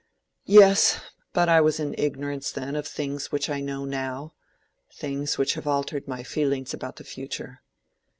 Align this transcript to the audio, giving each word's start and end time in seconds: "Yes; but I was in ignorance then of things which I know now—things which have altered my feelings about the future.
"Yes; 0.47 0.99
but 1.31 1.47
I 1.47 1.61
was 1.61 1.79
in 1.79 1.93
ignorance 1.95 2.51
then 2.51 2.75
of 2.75 2.87
things 2.87 3.31
which 3.31 3.51
I 3.51 3.59
know 3.61 3.85
now—things 3.85 5.37
which 5.37 5.53
have 5.53 5.67
altered 5.67 6.07
my 6.07 6.23
feelings 6.23 6.73
about 6.73 6.95
the 6.95 7.03
future. 7.03 7.61